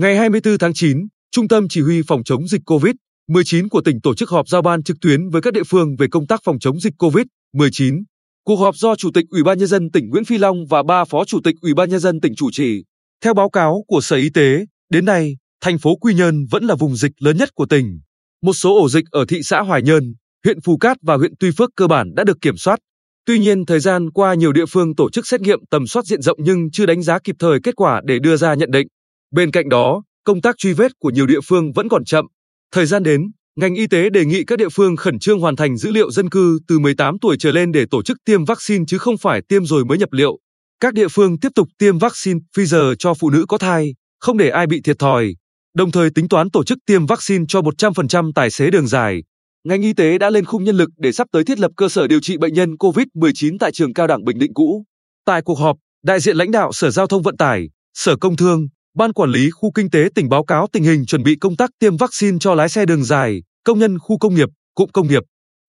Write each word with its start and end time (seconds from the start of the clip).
Ngày 0.00 0.16
24 0.16 0.58
tháng 0.58 0.74
9, 0.74 0.98
Trung 1.30 1.48
tâm 1.48 1.68
Chỉ 1.68 1.80
huy 1.80 2.02
phòng 2.08 2.24
chống 2.24 2.48
dịch 2.48 2.60
COVID-19 2.66 3.68
của 3.68 3.80
tỉnh 3.80 4.00
tổ 4.00 4.14
chức 4.14 4.30
họp 4.30 4.48
giao 4.48 4.62
ban 4.62 4.82
trực 4.82 4.96
tuyến 5.00 5.28
với 5.28 5.42
các 5.42 5.52
địa 5.52 5.62
phương 5.68 5.96
về 5.96 6.06
công 6.10 6.26
tác 6.26 6.40
phòng 6.44 6.58
chống 6.58 6.80
dịch 6.80 6.92
COVID-19. 6.98 8.02
Cuộc 8.44 8.56
họp 8.56 8.76
do 8.76 8.96
Chủ 8.96 9.10
tịch 9.14 9.24
Ủy 9.30 9.42
ban 9.42 9.58
nhân 9.58 9.68
dân 9.68 9.90
tỉnh 9.90 10.10
Nguyễn 10.10 10.24
Phi 10.24 10.38
Long 10.38 10.66
và 10.66 10.82
ba 10.82 11.04
Phó 11.04 11.24
Chủ 11.24 11.40
tịch 11.44 11.54
Ủy 11.60 11.74
ban 11.74 11.90
nhân 11.90 12.00
dân 12.00 12.20
tỉnh 12.20 12.34
chủ 12.34 12.50
trì. 12.50 12.84
Theo 13.24 13.34
báo 13.34 13.50
cáo 13.50 13.84
của 13.86 14.00
Sở 14.00 14.16
Y 14.16 14.30
tế, 14.30 14.66
đến 14.90 15.04
nay, 15.04 15.36
thành 15.60 15.78
phố 15.78 15.96
Quy 15.96 16.14
Nhơn 16.14 16.46
vẫn 16.50 16.64
là 16.64 16.74
vùng 16.74 16.96
dịch 16.96 17.12
lớn 17.18 17.36
nhất 17.36 17.48
của 17.54 17.66
tỉnh. 17.66 18.00
Một 18.42 18.52
số 18.52 18.80
ổ 18.80 18.88
dịch 18.88 19.04
ở 19.10 19.24
thị 19.28 19.42
xã 19.42 19.60
Hoài 19.60 19.82
Nhơn, 19.82 20.14
huyện 20.44 20.60
Phù 20.60 20.76
Cát 20.76 20.96
và 21.02 21.16
huyện 21.16 21.32
Tuy 21.40 21.50
Phước 21.58 21.70
cơ 21.76 21.86
bản 21.86 22.14
đã 22.14 22.24
được 22.24 22.40
kiểm 22.40 22.56
soát. 22.56 22.78
Tuy 23.26 23.38
nhiên, 23.38 23.66
thời 23.66 23.80
gian 23.80 24.10
qua 24.10 24.34
nhiều 24.34 24.52
địa 24.52 24.66
phương 24.66 24.94
tổ 24.94 25.10
chức 25.10 25.26
xét 25.26 25.40
nghiệm 25.40 25.58
tầm 25.70 25.86
soát 25.86 26.04
diện 26.04 26.22
rộng 26.22 26.38
nhưng 26.42 26.70
chưa 26.72 26.86
đánh 26.86 27.02
giá 27.02 27.18
kịp 27.24 27.36
thời 27.38 27.58
kết 27.62 27.76
quả 27.76 28.00
để 28.04 28.18
đưa 28.18 28.36
ra 28.36 28.54
nhận 28.54 28.70
định. 28.70 28.86
Bên 29.30 29.50
cạnh 29.50 29.68
đó, 29.68 30.02
công 30.24 30.40
tác 30.40 30.58
truy 30.58 30.72
vết 30.72 30.92
của 30.98 31.10
nhiều 31.10 31.26
địa 31.26 31.40
phương 31.44 31.72
vẫn 31.72 31.88
còn 31.88 32.04
chậm. 32.04 32.26
Thời 32.72 32.86
gian 32.86 33.02
đến, 33.02 33.30
ngành 33.56 33.74
y 33.74 33.86
tế 33.86 34.10
đề 34.10 34.24
nghị 34.24 34.44
các 34.44 34.58
địa 34.58 34.68
phương 34.68 34.96
khẩn 34.96 35.18
trương 35.18 35.40
hoàn 35.40 35.56
thành 35.56 35.76
dữ 35.76 35.90
liệu 35.90 36.10
dân 36.10 36.30
cư 36.30 36.58
từ 36.68 36.78
18 36.78 37.18
tuổi 37.18 37.36
trở 37.38 37.52
lên 37.52 37.72
để 37.72 37.84
tổ 37.90 38.02
chức 38.02 38.16
tiêm 38.24 38.44
vaccine 38.44 38.84
chứ 38.88 38.98
không 38.98 39.18
phải 39.18 39.42
tiêm 39.48 39.64
rồi 39.64 39.84
mới 39.84 39.98
nhập 39.98 40.12
liệu. 40.12 40.38
Các 40.80 40.94
địa 40.94 41.08
phương 41.08 41.40
tiếp 41.40 41.48
tục 41.54 41.68
tiêm 41.78 41.98
vaccine 41.98 42.40
Pfizer 42.56 42.94
cho 42.98 43.14
phụ 43.14 43.30
nữ 43.30 43.44
có 43.48 43.58
thai, 43.58 43.94
không 44.20 44.38
để 44.38 44.50
ai 44.50 44.66
bị 44.66 44.80
thiệt 44.80 44.98
thòi. 44.98 45.34
Đồng 45.74 45.90
thời 45.90 46.10
tính 46.10 46.28
toán 46.28 46.50
tổ 46.50 46.64
chức 46.64 46.78
tiêm 46.86 47.06
vaccine 47.06 47.44
cho 47.48 47.60
100% 47.60 48.32
tài 48.34 48.50
xế 48.50 48.70
đường 48.70 48.86
dài. 48.86 49.22
Ngành 49.64 49.82
y 49.82 49.92
tế 49.92 50.18
đã 50.18 50.30
lên 50.30 50.44
khung 50.44 50.64
nhân 50.64 50.76
lực 50.76 50.90
để 50.96 51.12
sắp 51.12 51.28
tới 51.32 51.44
thiết 51.44 51.58
lập 51.58 51.70
cơ 51.76 51.88
sở 51.88 52.06
điều 52.06 52.20
trị 52.20 52.36
bệnh 52.36 52.54
nhân 52.54 52.74
COVID-19 52.74 53.56
tại 53.60 53.72
trường 53.72 53.94
cao 53.94 54.06
đẳng 54.06 54.24
Bình 54.24 54.38
Định 54.38 54.54
cũ. 54.54 54.84
Tại 55.24 55.42
cuộc 55.42 55.58
họp, 55.58 55.76
đại 56.04 56.20
diện 56.20 56.36
lãnh 56.36 56.50
đạo 56.50 56.72
Sở 56.72 56.90
Giao 56.90 57.06
thông 57.06 57.22
Vận 57.22 57.36
tải, 57.36 57.68
Sở 57.94 58.16
Công 58.16 58.36
Thương, 58.36 58.68
Ban 58.94 59.12
quản 59.12 59.30
lý 59.30 59.50
khu 59.50 59.72
kinh 59.74 59.90
tế 59.90 60.08
tỉnh 60.14 60.28
báo 60.28 60.44
cáo 60.44 60.66
tình 60.72 60.84
hình 60.84 61.06
chuẩn 61.06 61.22
bị 61.22 61.36
công 61.36 61.56
tác 61.56 61.70
tiêm 61.78 61.96
vaccine 61.96 62.38
cho 62.40 62.54
lái 62.54 62.68
xe 62.68 62.86
đường 62.86 63.04
dài, 63.04 63.42
công 63.64 63.78
nhân 63.78 63.98
khu 63.98 64.18
công 64.18 64.34
nghiệp, 64.34 64.48
cụm 64.74 64.88
công 64.92 65.08
nghiệp. 65.08 65.22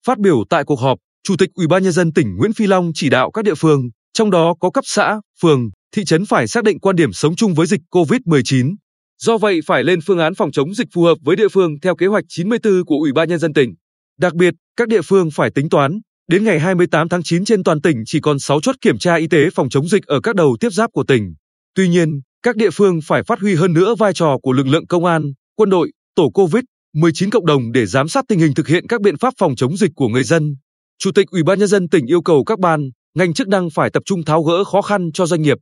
Phát 0.06 0.20
biểu 0.20 0.44
tại 0.50 0.64
cuộc 0.64 0.80
họp, 0.80 0.98
Chủ 1.24 1.36
tịch 1.38 1.50
Ủy 1.54 1.68
ban 1.68 1.84
nhân 1.84 1.92
dân 1.92 2.14
tỉnh 2.14 2.36
Nguyễn 2.38 2.54
Phi 2.54 2.68
Long 2.68 2.92
chỉ 2.96 3.10
đạo 3.10 3.32
các 3.32 3.46
địa 3.46 3.56
phương, 3.56 3.90
trong 4.14 4.32
đó 4.32 4.54
có 4.60 4.72
cấp 4.72 4.84
xã, 4.88 5.22
phường, 5.42 5.70
thị 5.96 6.06
trấn 6.06 6.26
phải 6.26 6.48
xác 6.48 6.64
định 6.64 6.80
quan 6.80 6.96
điểm 6.96 7.14
sống 7.14 7.36
chung 7.36 7.54
với 7.54 7.68
dịch 7.68 7.82
COVID-19. 7.92 8.76
Do 9.22 9.38
vậy 9.38 9.60
phải 9.66 9.84
lên 9.84 10.00
phương 10.06 10.20
án 10.20 10.36
phòng 10.36 10.52
chống 10.52 10.74
dịch 10.74 10.88
phù 10.94 11.04
hợp 11.04 11.18
với 11.22 11.36
địa 11.36 11.48
phương 11.48 11.80
theo 11.82 11.96
kế 11.96 12.06
hoạch 12.08 12.24
94 12.28 12.86
của 12.86 12.96
Ủy 12.96 13.14
ban 13.14 13.30
nhân 13.30 13.40
dân 13.40 13.54
tỉnh. 13.54 13.74
Đặc 14.20 14.34
biệt, 14.34 14.54
các 14.76 14.88
địa 14.88 15.02
phương 15.02 15.32
phải 15.32 15.52
tính 15.56 15.70
toán, 15.70 16.00
đến 16.28 16.44
ngày 16.44 16.60
28 16.60 17.10
tháng 17.10 17.24
9 17.24 17.46
trên 17.46 17.64
toàn 17.64 17.82
tỉnh 17.82 18.04
chỉ 18.06 18.20
còn 18.20 18.40
6 18.40 18.62
chốt 18.62 18.76
kiểm 18.82 18.98
tra 18.98 19.16
y 19.16 19.28
tế 19.28 19.50
phòng 19.56 19.70
chống 19.70 19.88
dịch 19.88 20.06
ở 20.06 20.22
các 20.22 20.36
đầu 20.36 20.58
tiếp 20.60 20.70
giáp 20.70 20.92
của 20.94 21.04
tỉnh. 21.04 21.34
Tuy 21.76 21.90
nhiên, 21.90 22.22
các 22.44 22.56
địa 22.56 22.70
phương 22.70 23.00
phải 23.06 23.24
phát 23.24 23.40
huy 23.40 23.56
hơn 23.56 23.74
nữa 23.74 23.96
vai 23.96 24.14
trò 24.14 24.38
của 24.42 24.52
lực 24.52 24.68
lượng 24.68 24.88
công 24.88 25.06
an, 25.06 25.34
quân 25.56 25.70
đội, 25.70 25.92
tổ 26.16 26.30
COVID-19 26.34 27.30
cộng 27.32 27.46
đồng 27.46 27.72
để 27.72 27.86
giám 27.86 28.08
sát 28.08 28.26
tình 28.28 28.40
hình 28.40 28.54
thực 28.54 28.68
hiện 28.68 28.88
các 28.88 29.02
biện 29.02 29.18
pháp 29.18 29.34
phòng 29.38 29.56
chống 29.56 29.78
dịch 29.78 29.92
của 29.96 30.08
người 30.08 30.24
dân. 30.24 30.56
Chủ 31.00 31.12
tịch 31.12 31.28
Ủy 31.32 31.44
ban 31.44 31.60
nhân 31.60 31.68
dân 31.68 31.90
tỉnh 31.90 32.06
yêu 32.06 32.22
cầu 32.22 32.44
các 32.44 32.60
ban, 32.60 32.90
ngành 33.18 33.34
chức 33.34 33.48
năng 33.48 33.70
phải 33.70 33.90
tập 33.90 34.04
trung 34.06 34.26
tháo 34.26 34.44
gỡ 34.44 34.64
khó 34.64 34.82
khăn 34.82 35.12
cho 35.14 35.26
doanh 35.26 35.42
nghiệp. 35.42 35.58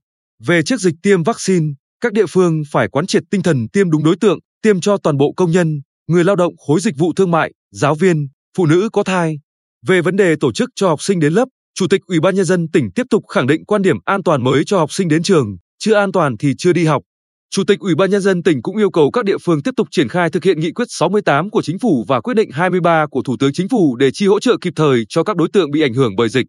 Về 0.45 0.63
trước 0.63 0.79
dịch 0.79 0.95
tiêm 1.03 1.23
vaccine, 1.23 1.65
các 2.01 2.13
địa 2.13 2.25
phương 2.25 2.61
phải 2.71 2.87
quán 2.87 3.07
triệt 3.07 3.23
tinh 3.31 3.43
thần 3.43 3.67
tiêm 3.73 3.89
đúng 3.89 4.03
đối 4.03 4.15
tượng, 4.15 4.39
tiêm 4.61 4.81
cho 4.81 4.97
toàn 4.97 5.17
bộ 5.17 5.33
công 5.37 5.51
nhân, 5.51 5.81
người 6.07 6.23
lao 6.23 6.35
động 6.35 6.53
khối 6.67 6.79
dịch 6.79 6.97
vụ 6.97 7.13
thương 7.15 7.31
mại, 7.31 7.51
giáo 7.71 7.95
viên, 7.95 8.27
phụ 8.57 8.65
nữ 8.65 8.89
có 8.93 9.03
thai. 9.03 9.39
Về 9.87 10.01
vấn 10.01 10.15
đề 10.15 10.35
tổ 10.39 10.51
chức 10.51 10.69
cho 10.75 10.87
học 10.87 11.01
sinh 11.01 11.19
đến 11.19 11.33
lớp, 11.33 11.45
Chủ 11.75 11.87
tịch 11.87 12.01
Ủy 12.07 12.19
ban 12.19 12.35
nhân 12.35 12.45
dân 12.45 12.67
tỉnh 12.73 12.89
tiếp 12.95 13.03
tục 13.09 13.23
khẳng 13.27 13.47
định 13.47 13.65
quan 13.65 13.81
điểm 13.81 13.97
an 14.05 14.23
toàn 14.23 14.43
mới 14.43 14.63
cho 14.65 14.77
học 14.77 14.91
sinh 14.91 15.07
đến 15.07 15.23
trường, 15.23 15.57
chưa 15.79 15.93
an 15.93 16.11
toàn 16.11 16.37
thì 16.37 16.53
chưa 16.57 16.73
đi 16.73 16.85
học. 16.85 17.03
Chủ 17.51 17.63
tịch 17.63 17.79
Ủy 17.79 17.95
ban 17.95 18.09
nhân 18.09 18.21
dân 18.21 18.43
tỉnh 18.43 18.61
cũng 18.61 18.77
yêu 18.77 18.89
cầu 18.89 19.11
các 19.11 19.25
địa 19.25 19.37
phương 19.37 19.63
tiếp 19.63 19.71
tục 19.77 19.87
triển 19.91 20.07
khai 20.07 20.29
thực 20.29 20.43
hiện 20.43 20.59
nghị 20.59 20.71
quyết 20.71 20.85
68 20.89 21.49
của 21.49 21.61
chính 21.61 21.79
phủ 21.79 22.05
và 22.07 22.21
quyết 22.21 22.33
định 22.33 22.49
23 22.51 23.05
của 23.11 23.21
Thủ 23.21 23.35
tướng 23.39 23.53
Chính 23.53 23.69
phủ 23.69 23.95
để 23.95 24.11
chi 24.11 24.27
hỗ 24.27 24.39
trợ 24.39 24.57
kịp 24.61 24.73
thời 24.75 25.05
cho 25.09 25.23
các 25.23 25.37
đối 25.37 25.47
tượng 25.53 25.71
bị 25.71 25.81
ảnh 25.81 25.93
hưởng 25.93 26.15
bởi 26.15 26.29
dịch. 26.29 26.45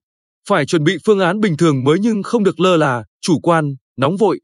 Phải 0.48 0.66
chuẩn 0.66 0.84
bị 0.84 0.96
phương 1.06 1.20
án 1.20 1.41
bình 1.41 1.56
thường 1.56 1.84
mới 1.84 1.98
nhưng 2.00 2.22
không 2.22 2.44
được 2.44 2.60
lơ 2.60 2.76
là, 2.76 3.04
chủ 3.20 3.41
quan, 3.41 3.74
nóng 3.96 4.16
vội. 4.16 4.41